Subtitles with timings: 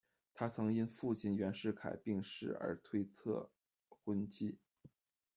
[0.33, 3.51] 他曾因父亲袁世凯病逝而推测
[3.87, 4.57] 婚期。